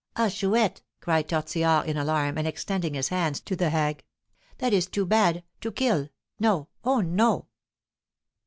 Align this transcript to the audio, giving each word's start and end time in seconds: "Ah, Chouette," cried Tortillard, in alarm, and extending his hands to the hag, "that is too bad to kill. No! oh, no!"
"Ah, 0.15 0.29
Chouette," 0.29 0.81
cried 0.99 1.29
Tortillard, 1.29 1.87
in 1.87 1.95
alarm, 1.95 2.35
and 2.39 2.47
extending 2.47 2.95
his 2.95 3.09
hands 3.09 3.39
to 3.41 3.55
the 3.55 3.69
hag, 3.69 4.03
"that 4.57 4.73
is 4.73 4.87
too 4.87 5.05
bad 5.05 5.43
to 5.59 5.71
kill. 5.71 6.09
No! 6.39 6.69
oh, 6.83 7.01
no!" 7.01 7.45